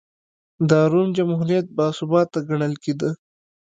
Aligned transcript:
د 0.69 0.71
روم 0.91 1.07
جمهوریت 1.17 1.65
باثباته 1.77 2.39
ګڼل 2.49 2.73
کېده. 2.83 3.09